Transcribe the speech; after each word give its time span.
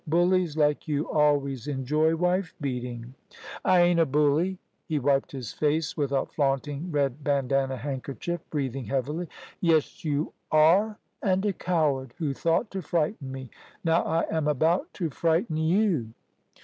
Bullies 0.07 0.57
like 0.57 0.87
you 0.87 1.07
always 1.11 1.67
enjoy 1.67 2.15
wife 2.15 2.55
beating." 2.59 3.13
"I 3.63 3.81
ain't 3.81 3.99
a 3.99 4.05
bully"; 4.07 4.57
he 4.87 4.97
wiped 4.97 5.31
his 5.31 5.53
face 5.53 5.95
with 5.95 6.11
a 6.11 6.25
flaunting 6.25 6.91
red 6.91 7.23
bandana 7.23 7.77
handkerchief, 7.77 8.41
breathing 8.49 8.85
heavily. 8.85 9.27
"Yes, 9.59 10.03
you 10.03 10.33
are, 10.51 10.97
and 11.21 11.45
a 11.45 11.53
coward, 11.53 12.15
who 12.17 12.33
thought 12.33 12.71
to 12.71 12.81
frighten 12.81 13.31
me. 13.31 13.51
Now 13.83 14.01
I 14.03 14.23
am 14.35 14.47
about 14.47 14.91
to 14.95 15.11
frighten 15.11 15.57
you." 15.57 16.07